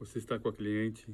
Você 0.00 0.18
está 0.18 0.38
com 0.38 0.48
a 0.48 0.52
cliente 0.52 1.06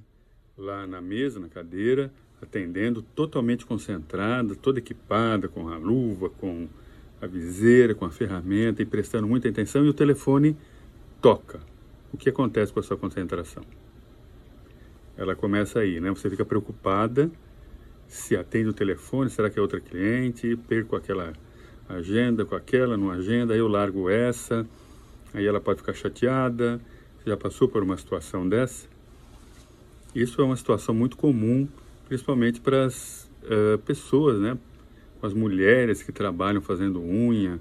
lá 0.56 0.86
na 0.86 1.00
mesa, 1.00 1.40
na 1.40 1.48
cadeira, 1.48 2.10
atendendo, 2.40 3.02
totalmente 3.02 3.66
concentrada, 3.66 4.54
toda 4.54 4.78
equipada, 4.78 5.48
com 5.48 5.68
a 5.68 5.76
luva, 5.76 6.30
com 6.30 6.68
a 7.20 7.26
viseira, 7.26 7.94
com 7.94 8.04
a 8.04 8.10
ferramenta 8.10 8.80
e 8.80 8.86
prestando 8.86 9.26
muita 9.26 9.48
atenção, 9.48 9.84
e 9.84 9.88
o 9.88 9.92
telefone 9.92 10.56
toca. 11.20 11.60
O 12.12 12.16
que 12.16 12.28
acontece 12.28 12.72
com 12.72 12.78
a 12.80 12.82
sua 12.82 12.96
concentração? 12.96 13.64
Ela 15.16 15.34
começa 15.34 15.80
aí, 15.80 16.00
né? 16.00 16.08
Você 16.10 16.30
fica 16.30 16.44
preocupada 16.44 17.30
se 18.08 18.36
atende 18.36 18.68
o 18.68 18.72
telefone, 18.72 19.28
será 19.30 19.50
que 19.50 19.58
é 19.58 19.62
outra 19.62 19.80
cliente? 19.80 20.56
Perco 20.68 20.96
aquela 20.96 21.32
agenda 21.88 22.44
com 22.44 22.54
aquela, 22.54 22.96
não 22.96 23.10
agenda, 23.10 23.52
aí 23.52 23.58
eu 23.58 23.68
largo 23.68 24.08
essa, 24.08 24.66
aí 25.34 25.44
ela 25.44 25.60
pode 25.60 25.80
ficar 25.80 25.92
chateada. 25.92 26.80
Já 27.26 27.36
passou 27.36 27.68
por 27.68 27.82
uma 27.82 27.96
situação 27.96 28.48
dessa? 28.48 28.86
Isso 30.14 30.40
é 30.40 30.44
uma 30.44 30.54
situação 30.54 30.94
muito 30.94 31.16
comum, 31.16 31.66
principalmente 32.06 32.60
para 32.60 32.84
as 32.84 33.28
uh, 33.42 33.76
pessoas, 33.78 34.38
né? 34.38 34.56
Com 35.20 35.26
as 35.26 35.32
mulheres 35.32 36.04
que 36.04 36.12
trabalham 36.12 36.62
fazendo 36.62 37.02
unha, 37.02 37.58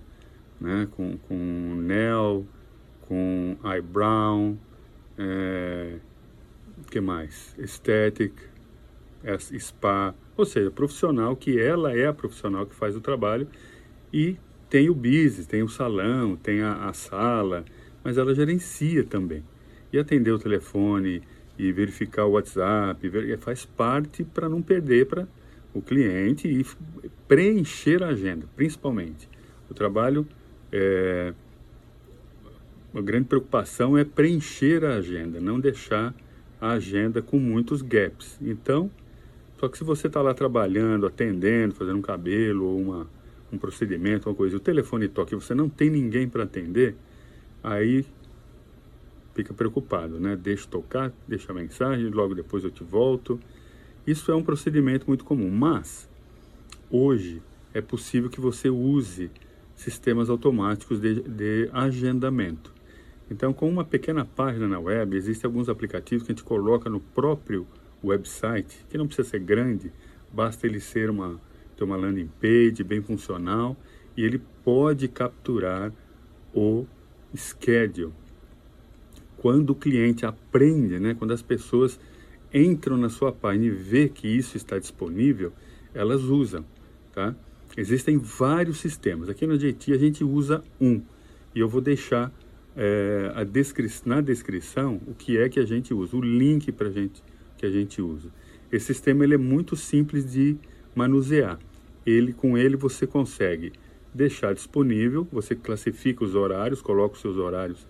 né? 0.62 0.88
Com, 0.91 1.17
com 1.17 1.81
nail, 1.81 2.45
com 3.08 3.58
eyebrow, 3.66 4.55
é, 5.17 5.95
que 6.91 7.02
mais? 7.02 7.55
Aesthetic, 7.58 8.34
spa, 9.58 10.13
ou 10.38 10.45
seja, 10.45 10.70
profissional 10.70 11.36
que 11.36 11.59
ela 11.59 11.91
é 11.91 12.05
a 12.05 12.13
profissional 12.13 12.67
que 12.67 12.75
faz 12.75 12.95
o 12.95 13.02
trabalho 13.02 13.47
e 14.13 14.38
tem 14.70 14.91
o 14.91 14.94
business, 14.94 15.47
tem 15.47 15.63
o 15.63 15.70
salão, 15.70 16.36
tem 16.36 16.61
a, 16.61 16.88
a 16.88 16.94
sala, 16.94 17.66
mas 18.03 18.20
ela 18.20 18.36
gerencia 18.36 19.03
também. 19.03 19.44
E 19.95 19.99
atender 19.99 20.31
o 20.31 20.38
telefone 20.38 21.22
e 21.58 21.72
verificar 21.72 22.26
o 22.26 22.31
WhatsApp, 22.31 23.08
ver, 23.08 23.38
faz 23.38 23.63
parte 23.63 24.26
para 24.26 24.50
não 24.50 24.61
perder 24.61 25.06
para 25.06 25.25
o 25.73 25.81
cliente 25.81 26.50
e 26.50 26.66
preencher 27.30 28.03
a 28.03 28.08
agenda, 28.08 28.45
principalmente. 28.58 29.30
O 29.69 29.73
trabalho, 29.73 30.28
é, 30.69 31.34
a 32.94 33.00
grande 33.00 33.30
preocupação 33.30 33.97
é 33.97 34.03
preencher 34.03 34.84
a 34.84 34.95
agenda, 34.95 35.39
não 35.39 35.61
deixar 35.61 36.14
a 36.59 36.72
agenda 36.72 37.22
com 37.22 37.39
muitos 37.39 37.81
gaps. 37.81 38.38
Então, 38.41 38.91
só 39.58 39.69
que 39.69 39.78
se 39.78 39.86
você 39.86 40.08
está 40.08 40.22
lá 40.22 40.34
trabalhando, 40.34 41.06
atendendo, 41.06 41.73
fazendo 41.73 42.00
um 42.00 42.02
cabelo 42.02 42.66
ou 42.66 42.81
uma, 42.81 43.08
um 43.50 43.58
procedimento, 43.58 44.28
uma 44.28 44.36
coisa, 44.36 44.58
o 44.58 44.59
telefone 44.59 45.08
toca 45.08 45.34
e 45.34 45.39
você 45.39 45.56
não 45.56 45.69
tem 45.69 45.89
ninguém 45.89 46.28
para 46.28 46.44
atender, 46.44 46.97
aí 47.64 48.06
fica 49.36 49.53
preocupado, 49.53 50.19
né? 50.19 50.36
Deixa 50.36 50.66
tocar, 50.67 51.14
deixa 51.28 51.52
a 51.52 51.55
mensagem, 51.55 52.09
logo 52.09 52.33
depois 52.33 52.64
eu 52.64 52.72
te 52.72 52.83
volto. 52.83 53.39
Isso 54.08 54.31
é 54.31 54.36
um 54.36 54.41
procedimento 54.41 55.05
muito 55.08 55.25
comum, 55.25 55.52
mas 55.52 56.09
hoje 56.89 57.44
é 57.73 57.81
possível 57.81 58.30
que 58.30 58.39
você 58.39 58.69
use 58.69 59.30
sistemas 59.75 60.30
automáticos 60.30 61.02
de, 61.02 61.22
de 61.22 61.69
agendamento. 61.73 62.73
Então, 63.30 63.52
com 63.52 63.67
uma 63.67 63.83
pequena 63.83 64.23
página 64.23 64.67
na 64.67 64.80
web, 64.80 65.17
existem 65.17 65.47
alguns 65.47 65.67
aplicativos 65.67 66.25
que 66.25 66.31
a 66.31 66.36
gente 66.36 66.45
coloca 66.45 66.89
no 66.89 67.00
próprio 67.00 67.67
website, 68.03 68.86
que 68.89 68.97
não 68.97 69.08
precisa 69.08 69.28
ser 69.28 69.39
grande, 69.39 69.91
basta 70.31 70.66
ele 70.66 70.80
ser 70.80 71.09
uma, 71.09 71.41
ter 71.75 71.83
uma 71.83 71.97
landing 71.97 72.30
page 72.39 72.83
bem 72.83 73.02
funcional 73.02 73.75
e 74.16 74.23
ele 74.23 74.39
pode 74.63 75.08
capturar 75.08 75.91
o 76.53 76.86
schedule. 77.36 78.13
Quando 79.45 79.69
o 79.69 79.75
cliente 79.75 80.25
aprende, 80.25 80.99
né, 80.99 81.13
quando 81.13 81.31
as 81.31 81.43
pessoas 81.43 81.99
entram 82.51 82.97
na 82.97 83.09
sua 83.09 83.31
página 83.31 83.65
e 83.65 83.69
vê 83.69 84.09
que 84.09 84.27
isso 84.27 84.57
está 84.57 84.79
disponível, 84.79 85.53
elas 85.93 86.23
usam, 86.23 86.65
tá? 87.13 87.35
Existem 87.77 88.17
vários 88.17 88.79
sistemas. 88.79 89.29
Aqui 89.29 89.45
no 89.45 89.55
JT 89.55 89.94
a 89.94 90.00
gente 90.00 90.23
usa 90.23 90.63
um 90.81 91.00
e 91.53 91.59
eu 91.59 91.69
vou 91.69 91.79
deixar 91.79 92.34
é, 92.75 93.45
descri 93.45 93.88
na 94.03 94.19
descrição 94.19 95.00
o 95.05 95.13
que 95.13 95.38
é 95.38 95.47
que 95.47 95.59
a 95.59 95.66
gente 95.66 95.94
usa, 95.94 96.17
o 96.17 96.22
link 96.22 96.72
para 96.72 96.89
gente 96.89 97.22
que 97.55 97.67
a 97.67 97.69
gente 97.69 98.01
usa. 98.01 98.29
Esse 98.72 98.88
sistema 98.88 99.23
ele 99.23 99.35
é 99.35 99.38
muito 99.38 99.75
simples 99.75 100.34
de 100.34 100.57
manusear. 100.95 101.59
Ele 102.03 102.34
com 102.34 102.57
ele 102.57 102.75
você 102.75 103.05
consegue 103.05 103.73
deixar 104.11 104.55
disponível, 104.55 105.28
você 105.31 105.53
classifica 105.55 106.23
os 106.23 106.34
horários, 106.34 106.81
coloca 106.81 107.13
os 107.13 107.22
seus 107.22 107.38
horários 107.38 107.85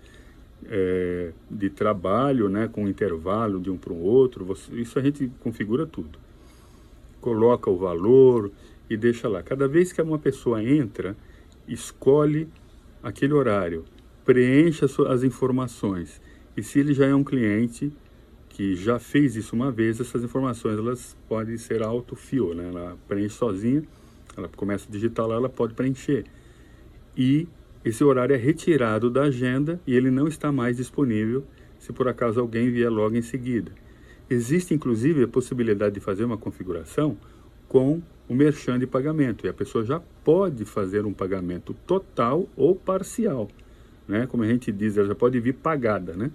é, 0.69 1.31
de 1.49 1.69
trabalho, 1.69 2.49
né, 2.49 2.67
com 2.67 2.87
intervalo 2.87 3.59
de 3.59 3.69
um 3.69 3.77
para 3.77 3.93
o 3.93 4.01
outro. 4.01 4.45
Você, 4.45 4.73
isso 4.75 4.97
a 4.97 5.01
gente 5.01 5.31
configura 5.41 5.85
tudo. 5.85 6.19
Coloca 7.21 7.69
o 7.69 7.77
valor 7.77 8.51
e 8.89 8.95
deixa 8.97 9.27
lá. 9.27 9.41
Cada 9.41 9.67
vez 9.67 9.91
que 9.91 10.01
uma 10.01 10.19
pessoa 10.19 10.63
entra, 10.63 11.15
escolhe 11.67 12.47
aquele 13.01 13.33
horário, 13.33 13.85
preencha 14.23 14.85
as 15.07 15.23
informações. 15.23 16.21
E 16.55 16.63
se 16.63 16.79
ele 16.79 16.93
já 16.93 17.05
é 17.05 17.13
um 17.13 17.23
cliente, 17.23 17.91
que 18.49 18.75
já 18.75 18.97
fez 18.97 19.35
isso 19.35 19.53
uma 19.53 19.69
vez, 19.69 19.99
essas 19.99 20.23
informações 20.23 20.79
elas 20.79 21.17
podem 21.27 21.57
ser 21.57 21.83
autofill, 21.83 22.53
né? 22.55 22.69
Ela 22.69 22.97
preenche 23.07 23.35
sozinha, 23.35 23.83
ela 24.37 24.47
começa 24.47 24.87
a 24.87 24.91
digitar 24.91 25.27
lá, 25.27 25.35
ela 25.35 25.49
pode 25.49 25.73
preencher. 25.73 26.25
E 27.17 27.47
esse 27.85 28.03
horário 28.03 28.34
é 28.34 28.38
retirado 28.38 29.09
da 29.09 29.23
agenda 29.23 29.79
e 29.85 29.96
ele 29.96 30.12
não 30.12 30.28
está 30.28 30.51
mais 30.51 30.78
disponível 30.78 31.46
se 31.79 31.94
por 31.94 32.07
acaso 32.07 32.40
alguém 32.40 32.72
vier 32.72 32.90
logo 32.90 33.16
em 33.16 33.22
seguida. 33.22 33.72
Existe 34.29 34.73
inclusive 34.73 35.23
a 35.23 35.28
possibilidade 35.28 35.95
de 35.95 36.01
fazer 36.01 36.25
uma 36.25 36.38
configuração 36.38 37.16
com 37.69 38.01
o 38.28 38.34
merchan 38.34 38.79
de 38.79 38.88
pagamento 38.88 39.45
e 39.45 39.50
a 39.50 39.53
pessoa 39.53 39.85
já 39.85 40.01
pode 40.24 40.66
fazer 40.66 41.06
um 41.06 41.13
pagamento 41.13 41.75
total 41.85 42.50
ou 42.57 42.75
parcial, 42.75 43.47
né? 44.07 44.25
Como 44.25 44.44
a 44.44 44.47
gente 44.47 44.72
diz, 44.72 44.97
ela 44.97 45.07
já 45.07 45.16
pode 45.16 45.40
vir 45.40 45.53
pagada, 45.53 46.13
né? 46.13 46.31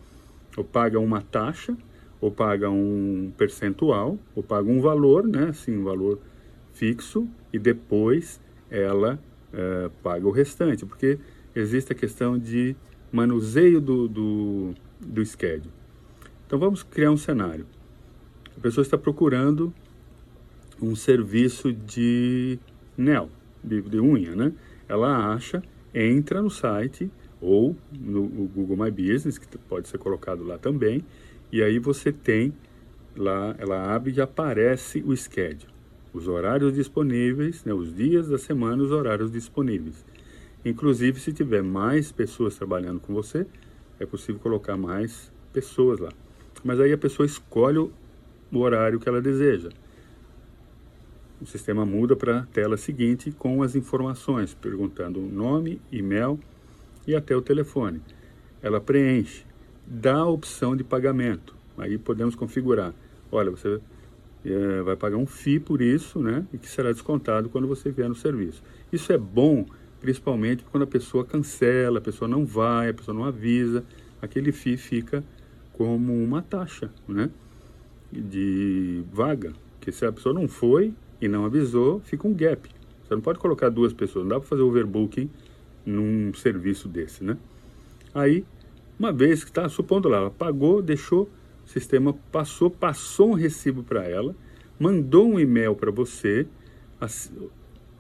Ou 0.57 0.63
paga 0.63 1.01
uma 1.01 1.21
taxa 1.21 1.77
ou 2.21 2.31
paga 2.31 2.69
um 2.69 3.33
percentual, 3.37 4.19
ou 4.35 4.43
paga 4.43 4.71
um 4.71 4.81
valor, 4.81 5.27
né, 5.27 5.49
assim, 5.49 5.79
um 5.79 5.85
valor 5.85 6.19
fixo, 6.73 7.27
e 7.53 7.59
depois 7.59 8.41
ela 8.71 9.19
é, 9.53 9.91
paga 10.03 10.27
o 10.29 10.31
restante, 10.31 10.85
porque 10.85 11.19
existe 11.55 11.93
a 11.93 11.97
questão 11.97 12.39
de 12.39 12.77
manuseio 13.13 13.81
do, 13.81 14.09
do, 14.09 14.75
do 15.01 15.25
schedule. 15.25 15.73
Então 16.47 16.59
vamos 16.59 16.83
criar 16.83 17.11
um 17.11 17.17
cenário. 17.17 17.67
A 18.57 18.61
pessoa 18.61 18.83
está 18.83 18.99
procurando 18.99 19.73
um 20.81 20.95
serviço 20.95 21.73
de 21.73 22.59
nail, 22.97 23.29
de, 23.63 23.81
de 23.83 24.01
unha, 24.01 24.35
né? 24.35 24.53
Ela 24.89 25.33
acha, 25.33 25.63
entra 25.95 26.43
no 26.43 26.51
site 26.51 27.11
ou 27.41 27.77
no, 27.93 28.27
Google 28.29 28.77
My 28.77 28.91
Business, 28.91 29.39
que 29.39 29.47
pode 29.59 29.89
ser 29.89 29.99
colocado 29.99 30.45
lá 30.45 30.59
também, 30.59 31.05
e 31.51 31.63
aí 31.63 31.79
você 31.79 32.13
tem 32.13 32.53
lá, 33.17 33.55
ela 33.59 33.95
abre 33.95 34.13
e 34.13 34.21
aparece 34.21 35.03
o 35.07 35.17
schedule, 35.17 35.73
os 36.13 36.29
horários 36.29 36.75
disponíveis, 36.75 37.65
né, 37.65 37.73
os 37.73 37.95
dias 37.95 38.29
da 38.29 38.39
semana, 38.39 38.83
os 38.83 38.91
horários 38.91 39.31
disponíveis. 39.31 40.05
Inclusive, 40.65 41.21
se 41.21 41.33
tiver 41.33 41.63
mais 41.63 42.13
pessoas 42.13 42.57
trabalhando 42.57 43.01
com 43.01 43.15
você, 43.15 43.47
é 43.99 44.07
possível 44.07 44.41
colocar 44.41 44.77
mais 44.77 45.33
pessoas 45.53 45.99
lá. 45.99 46.11
Mas 46.63 46.79
aí 46.81 46.93
a 46.93 46.99
pessoa 46.99 47.27
escolhe 47.27 47.79
o 47.79 47.93
horário 48.53 49.01
que 49.01 49.09
ela 49.09 49.21
deseja. 49.21 49.71
O 51.41 51.47
sistema 51.47 51.87
muda 51.87 52.15
para 52.15 52.41
a 52.41 52.47
tela 52.47 52.77
seguinte 52.77 53.33
com 53.33 53.63
as 53.63 53.75
informações, 53.75 54.53
perguntando 54.53 55.21
nome, 55.21 55.81
e-mail 55.91 56.39
e 57.07 57.15
até 57.15 57.35
o 57.35 57.41
telefone. 57.41 58.03
Ela 58.63 58.81
preenche 58.81 59.45
dá 59.91 60.19
a 60.19 60.27
opção 60.27 60.77
de 60.77 60.85
pagamento. 60.85 61.57
Aí 61.77 61.99
podemos 61.99 62.37
configurar. 62.37 62.95
Olha, 63.33 63.51
você 63.51 63.81
é, 64.45 64.83
vai 64.83 64.95
pagar 64.95 65.17
um 65.17 65.27
FII 65.27 65.59
por 65.59 65.83
isso, 65.83 66.21
né? 66.21 66.47
E 66.53 66.59
que 66.59 66.69
será 66.69 66.93
descontado 66.93 67.49
quando 67.49 67.67
você 67.67 67.91
vier 67.91 68.09
no 68.09 68.15
serviço. 68.15 68.63
Isso 68.93 69.13
é 69.13 69.19
bom, 69.19 69.67
principalmente 70.01 70.65
quando 70.65 70.85
a 70.85 70.87
pessoa 70.87 71.25
cancela, 71.25 71.99
a 71.99 72.01
pessoa 72.01 72.29
não 72.29 72.45
vai, 72.45 72.89
a 72.89 72.95
pessoa 72.95 73.15
não 73.15 73.25
avisa. 73.25 73.85
Aquele 74.21 74.53
FII 74.53 74.77
fica 74.77 75.25
como 75.73 76.13
uma 76.13 76.43
taxa, 76.43 76.91
né? 77.07 77.31
De 78.13 79.03
vaga. 79.13 79.53
Que 79.81 79.93
se 79.93 80.05
a 80.05 80.13
pessoa 80.13 80.35
não 80.35 80.49
foi 80.49 80.93
e 81.21 81.29
não 81.29 81.45
avisou, 81.45 82.01
fica 82.01 82.27
um 82.27 82.35
gap. 82.35 82.69
Você 83.05 83.15
não 83.15 83.21
pode 83.21 83.39
colocar 83.39 83.69
duas 83.69 83.93
pessoas, 83.93 84.25
não 84.25 84.31
dá 84.31 84.41
para 84.41 84.49
fazer 84.49 84.63
overbooking 84.63 85.31
num 85.85 86.33
serviço 86.35 86.89
desse, 86.89 87.25
né? 87.25 87.37
Aí 88.15 88.45
uma 89.01 89.11
vez 89.11 89.43
que 89.43 89.49
está, 89.49 89.67
supondo 89.67 90.11
lá, 90.11 90.19
ela 90.19 90.31
pagou, 90.31 90.83
deixou, 90.83 91.27
o 91.65 91.69
sistema 91.71 92.13
passou, 92.31 92.71
passou 92.71 93.31
um 93.31 93.33
recibo 93.33 93.83
para 93.83 94.07
ela, 94.07 94.37
mandou 94.79 95.27
um 95.27 95.41
e-mail 95.41 95.75
para 95.75 95.91
você. 95.91 96.47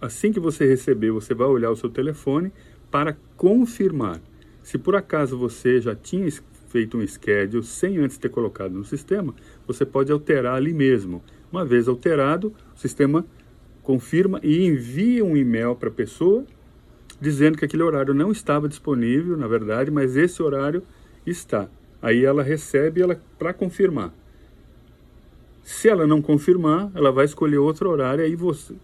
Assim 0.00 0.32
que 0.32 0.40
você 0.40 0.66
receber, 0.66 1.10
você 1.10 1.34
vai 1.34 1.46
olhar 1.46 1.70
o 1.70 1.76
seu 1.76 1.90
telefone 1.90 2.52
para 2.90 3.16
confirmar. 3.36 4.20
Se 4.62 4.78
por 4.78 4.96
acaso 4.96 5.36
você 5.36 5.80
já 5.80 5.94
tinha 5.94 6.28
feito 6.68 6.96
um 6.96 7.06
schedule 7.06 7.64
sem 7.64 7.98
antes 7.98 8.16
ter 8.16 8.28
colocado 8.28 8.72
no 8.72 8.84
sistema, 8.84 9.34
você 9.66 9.84
pode 9.84 10.10
alterar 10.10 10.54
ali 10.54 10.72
mesmo. 10.72 11.22
Uma 11.50 11.64
vez 11.64 11.88
alterado, 11.88 12.54
o 12.74 12.78
sistema 12.78 13.26
confirma 13.82 14.40
e 14.42 14.64
envia 14.64 15.24
um 15.24 15.36
e-mail 15.36 15.74
para 15.74 15.88
a 15.88 15.92
pessoa 15.92 16.44
dizendo 17.20 17.58
que 17.58 17.64
aquele 17.64 17.82
horário 17.82 18.14
não 18.14 18.32
estava 18.32 18.68
disponível, 18.68 19.36
na 19.36 19.46
verdade, 19.46 19.90
mas 19.90 20.16
esse 20.16 20.42
horário 20.42 20.82
está. 21.26 21.68
Aí 22.00 22.24
ela 22.24 22.42
recebe 22.42 23.02
ela 23.02 23.20
para 23.38 23.52
confirmar. 23.52 24.14
Se 25.62 25.88
ela 25.88 26.06
não 26.06 26.22
confirmar, 26.22 26.90
ela 26.94 27.12
vai 27.12 27.26
escolher 27.26 27.58
outro 27.58 27.90
horário, 27.90 28.24
aí 28.24 28.34
você, 28.34 28.74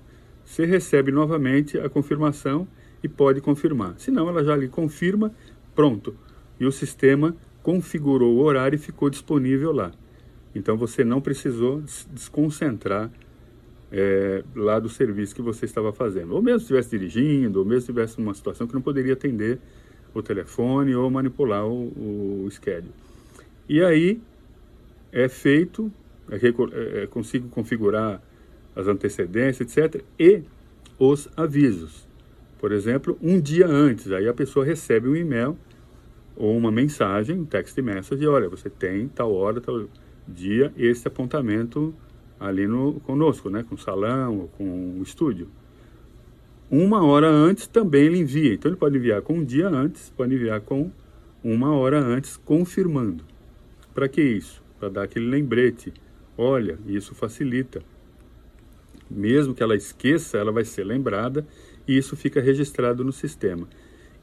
você 0.46 0.64
recebe 0.64 1.10
novamente 1.10 1.76
a 1.76 1.90
confirmação 1.90 2.66
e 3.02 3.08
pode 3.08 3.40
confirmar. 3.40 3.94
Se 3.98 4.10
não, 4.10 4.28
ela 4.28 4.44
já 4.44 4.56
lhe 4.56 4.68
confirma, 4.68 5.34
pronto. 5.74 6.14
E 6.58 6.64
o 6.64 6.72
sistema 6.72 7.36
configurou 7.62 8.36
o 8.36 8.42
horário 8.42 8.76
e 8.76 8.78
ficou 8.78 9.10
disponível 9.10 9.72
lá. 9.72 9.92
Então 10.54 10.76
você 10.76 11.04
não 11.04 11.20
precisou 11.20 11.82
desconcentrar 12.12 13.10
é, 13.90 14.44
lá 14.54 14.78
do 14.78 14.88
serviço 14.88 15.34
que 15.34 15.42
você 15.42 15.64
estava 15.64 15.92
fazendo. 15.92 16.32
Ou 16.32 16.40
mesmo 16.40 16.60
estivesse 16.60 16.90
dirigindo, 16.90 17.58
ou 17.58 17.64
mesmo 17.64 17.80
estivesse 17.80 18.18
numa 18.20 18.32
situação 18.32 18.66
que 18.66 18.72
não 18.72 18.80
poderia 18.80 19.14
atender 19.14 19.58
o 20.14 20.22
telefone 20.22 20.94
ou 20.94 21.10
manipular 21.10 21.66
o, 21.66 22.44
o 22.44 22.48
schedule. 22.50 22.94
E 23.68 23.82
aí 23.82 24.20
é 25.12 25.28
feito, 25.28 25.92
é, 26.30 26.36
é, 26.36 27.02
é, 27.02 27.06
consigo 27.08 27.48
configurar 27.48 28.22
as 28.76 28.86
antecedências, 28.86 29.76
etc. 29.76 30.04
E 30.18 30.42
os 30.98 31.28
avisos. 31.36 32.06
Por 32.58 32.70
exemplo, 32.70 33.18
um 33.22 33.40
dia 33.40 33.66
antes, 33.66 34.12
aí 34.12 34.28
a 34.28 34.34
pessoa 34.34 34.64
recebe 34.64 35.08
um 35.08 35.16
e-mail 35.16 35.56
ou 36.36 36.56
uma 36.56 36.70
mensagem, 36.70 37.38
um 37.40 37.44
text 37.44 37.76
message, 37.78 38.26
olha, 38.26 38.48
você 38.48 38.68
tem 38.68 39.08
tal 39.08 39.32
hora, 39.32 39.60
tal 39.60 39.86
dia, 40.28 40.72
esse 40.76 41.08
apontamento 41.08 41.94
ali 42.38 42.66
no, 42.66 43.00
conosco, 43.00 43.48
né, 43.48 43.64
com 43.66 43.74
o 43.74 43.78
salão 43.78 44.40
ou 44.40 44.48
com 44.48 44.98
o 44.98 45.02
estúdio. 45.02 45.48
Uma 46.70 47.04
hora 47.04 47.28
antes 47.28 47.66
também 47.66 48.06
ele 48.06 48.18
envia. 48.18 48.54
Então 48.54 48.70
ele 48.70 48.76
pode 48.76 48.96
enviar 48.96 49.22
com 49.22 49.34
um 49.34 49.44
dia 49.44 49.68
antes, 49.68 50.10
pode 50.10 50.34
enviar 50.34 50.60
com 50.60 50.90
uma 51.42 51.72
hora 51.72 51.98
antes, 52.00 52.36
confirmando. 52.36 53.24
Para 53.94 54.08
que 54.08 54.20
isso? 54.20 54.62
Para 54.78 54.88
dar 54.88 55.02
aquele 55.04 55.26
lembrete. 55.26 55.92
Olha, 56.36 56.78
isso 56.86 57.14
facilita. 57.14 57.80
Mesmo 59.10 59.54
que 59.54 59.62
ela 59.62 59.76
esqueça, 59.76 60.38
ela 60.38 60.52
vai 60.52 60.64
ser 60.64 60.84
lembrada 60.84 61.46
e 61.86 61.96
isso 61.96 62.16
fica 62.16 62.40
registrado 62.40 63.04
no 63.04 63.12
sistema. 63.12 63.68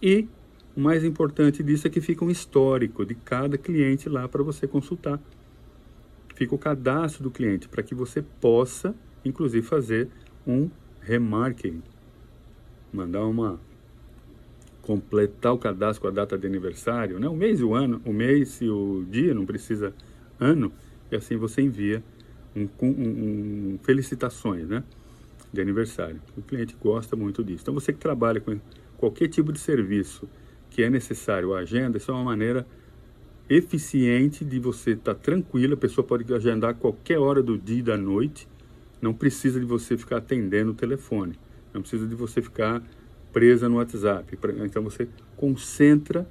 E 0.01 0.27
o 0.75 0.80
mais 0.80 1.03
importante 1.03 1.63
disso 1.63 1.88
é 1.88 1.89
que 1.89 2.01
fica 2.01 2.25
um 2.25 2.30
histórico 2.30 3.06
de 3.06 3.15
cada 3.15 3.57
cliente 3.57 4.09
lá 4.09 4.27
para 4.27 4.44
você 4.44 4.68
consultar 4.68 5.19
fica 6.35 6.56
o 6.56 6.57
cadastro 6.57 7.24
do 7.24 7.31
cliente 7.31 7.68
para 7.69 7.83
que 7.83 7.95
você 7.95 8.21
possa, 8.21 8.95
inclusive, 9.24 9.65
fazer 9.65 10.09
um 10.45 10.69
remarketing. 11.01 11.81
Mandar 12.91 13.25
uma 13.25 13.59
completar 14.81 15.53
o 15.53 15.57
cadastro 15.57 16.01
com 16.01 16.07
a 16.09 16.12
data 16.12 16.38
de 16.38 16.45
aniversário, 16.45 17.18
né? 17.18 17.27
o 17.29 17.36
mês 17.36 17.62
e 17.62 17.63
o 17.63 17.74
ano, 17.74 18.01
o 18.03 18.12
mês 18.12 18.59
e 18.62 18.68
o 18.68 19.06
dia, 19.09 19.33
não 19.33 19.45
precisa 19.45 19.94
ano, 20.38 20.74
e 21.09 21.15
assim 21.15 21.38
você 21.38 21.62
envia 21.62 22.03
um, 22.55 22.67
um, 22.81 23.79
felicitações, 23.83 24.67
né? 24.67 24.83
De 25.51 25.61
aniversário. 25.61 26.19
O 26.38 26.41
cliente 26.41 26.75
gosta 26.81 27.15
muito 27.15 27.44
disso. 27.44 27.63
Então 27.63 27.73
você 27.73 27.94
que 27.94 28.00
trabalha 28.00 28.39
com 28.41 28.59
qualquer 28.97 29.27
tipo 29.27 29.51
de 29.51 29.59
serviço 29.59 30.27
que 30.69 30.81
é 30.81 30.89
necessário 30.89 31.53
a 31.53 31.59
agenda, 31.59 31.97
isso 31.97 32.09
é 32.09 32.13
uma 32.13 32.23
maneira 32.23 32.65
eficiente 33.50 34.44
de 34.44 34.59
você 34.59 34.91
estar 34.91 35.13
tá 35.13 35.19
tranquilo, 35.19 35.73
a 35.75 35.77
pessoa 35.77 36.05
pode 36.05 36.31
agendar 36.33 36.75
qualquer 36.75 37.19
hora 37.19 37.44
do 37.44 37.57
dia 37.57 37.79
e 37.79 37.83
da 37.83 37.97
noite, 37.97 38.47
não 39.01 39.13
precisa 39.13 39.59
de 39.59 39.65
você 39.65 39.97
ficar 39.97 40.17
atendendo 40.17 40.71
o 40.71 40.73
telefone, 40.73 41.38
não 41.73 41.81
precisa 41.81 42.07
de 42.07 42.15
você 42.15 42.41
ficar 42.41 42.81
presa 43.31 43.67
no 43.67 43.77
WhatsApp. 43.77 44.38
Então 44.63 44.83
você 44.83 45.07
concentra 45.35 46.27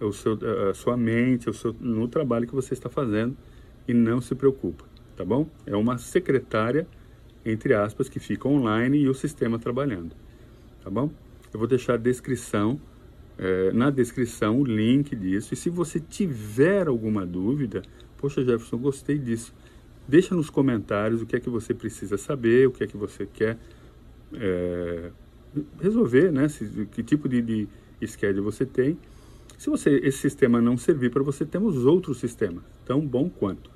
o 0.00 0.12
seu, 0.12 0.38
a 0.70 0.74
sua 0.74 0.96
mente 0.96 1.50
o 1.50 1.52
seu, 1.52 1.74
no 1.78 2.08
trabalho 2.08 2.46
que 2.46 2.54
você 2.54 2.74
está 2.74 2.88
fazendo 2.88 3.36
e 3.86 3.92
não 3.92 4.20
se 4.20 4.34
preocupa, 4.34 4.84
tá 5.16 5.24
bom? 5.24 5.48
É 5.66 5.76
uma 5.76 5.98
secretária, 5.98 6.86
entre 7.44 7.74
aspas, 7.74 8.08
que 8.08 8.18
fica 8.18 8.48
online 8.48 8.98
e 8.98 9.08
o 9.08 9.14
sistema 9.14 9.58
trabalhando, 9.58 10.14
tá 10.82 10.90
bom? 10.90 11.10
Eu 11.52 11.58
vou 11.58 11.68
deixar 11.68 11.94
a 11.94 11.96
descrição 11.96 12.80
é, 13.40 13.72
na 13.72 13.88
descrição 13.90 14.60
o 14.60 14.64
link 14.64 15.16
disso. 15.16 15.54
E 15.54 15.56
se 15.56 15.70
você 15.70 15.98
tiver 15.98 16.86
alguma 16.86 17.24
dúvida, 17.24 17.80
poxa 18.18 18.44
Jefferson, 18.44 18.76
gostei 18.76 19.18
disso. 19.18 19.54
Deixa 20.06 20.34
nos 20.34 20.50
comentários 20.50 21.22
o 21.22 21.26
que 21.26 21.36
é 21.36 21.40
que 21.40 21.48
você 21.48 21.72
precisa 21.72 22.18
saber, 22.18 22.68
o 22.68 22.70
que 22.70 22.84
é 22.84 22.86
que 22.86 22.96
você 22.96 23.26
quer 23.26 23.56
é, 24.34 25.10
resolver, 25.80 26.30
né? 26.30 26.48
Se, 26.48 26.86
que 26.92 27.02
tipo 27.02 27.28
de, 27.28 27.40
de 27.40 27.68
schedule 28.06 28.42
você 28.42 28.66
tem. 28.66 28.98
Se 29.56 29.70
você, 29.70 29.90
esse 30.02 30.18
sistema 30.18 30.60
não 30.60 30.76
servir 30.76 31.10
para 31.10 31.22
você, 31.22 31.44
temos 31.44 31.84
outros 31.84 32.18
sistemas, 32.18 32.62
tão 32.84 33.00
bom 33.00 33.28
quanto, 33.28 33.70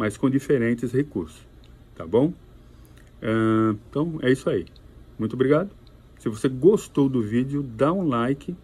mas 0.00 0.16
com 0.16 0.30
diferentes 0.30 0.92
recursos, 0.92 1.46
tá 1.94 2.06
bom? 2.06 2.28
Uh, 3.22 3.76
então 3.90 4.18
é 4.22 4.32
isso 4.32 4.48
aí. 4.48 4.64
Muito 5.18 5.34
obrigado. 5.34 5.68
Se 6.18 6.26
você 6.26 6.48
gostou 6.48 7.06
do 7.06 7.20
vídeo, 7.20 7.62
dá 7.62 7.92
um 7.92 8.08
like 8.08 8.56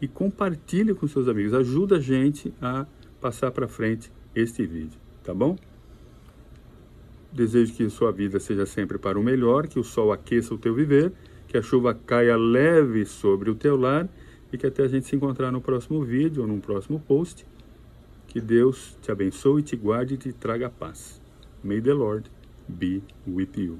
e 0.00 0.06
compartilhe 0.06 0.94
com 0.94 1.08
seus 1.08 1.26
amigos. 1.26 1.52
Ajuda 1.52 1.96
a 1.96 2.00
gente 2.00 2.54
a 2.62 2.86
passar 3.20 3.50
para 3.50 3.66
frente 3.66 4.12
este 4.36 4.64
vídeo, 4.64 4.96
tá 5.24 5.34
bom? 5.34 5.56
Desejo 7.32 7.74
que 7.74 7.90
sua 7.90 8.12
vida 8.12 8.38
seja 8.38 8.64
sempre 8.64 8.96
para 8.96 9.18
o 9.18 9.22
melhor, 9.22 9.66
que 9.66 9.80
o 9.80 9.82
sol 9.82 10.12
aqueça 10.12 10.54
o 10.54 10.58
teu 10.58 10.72
viver, 10.72 11.12
que 11.48 11.58
a 11.58 11.62
chuva 11.62 11.92
caia 11.92 12.36
leve 12.36 13.04
sobre 13.04 13.50
o 13.50 13.56
teu 13.56 13.76
lar 13.76 14.08
e 14.52 14.56
que 14.56 14.64
até 14.64 14.84
a 14.84 14.88
gente 14.88 15.08
se 15.08 15.16
encontrar 15.16 15.50
no 15.50 15.60
próximo 15.60 16.04
vídeo 16.04 16.42
ou 16.42 16.48
no 16.48 16.60
próximo 16.60 17.00
post. 17.00 17.44
Que 18.34 18.40
Deus 18.40 18.96
te 19.00 19.12
abençoe, 19.12 19.62
te 19.62 19.76
guarde 19.76 20.14
e 20.14 20.16
te 20.16 20.32
traga 20.32 20.68
paz. 20.68 21.22
May 21.62 21.80
the 21.80 21.94
Lord 21.94 22.28
be 22.68 23.00
with 23.24 23.56
you. 23.56 23.78